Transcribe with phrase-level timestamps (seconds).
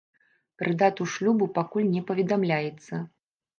[0.61, 2.93] Пра дату шлюбу пакуль не паведамляецца.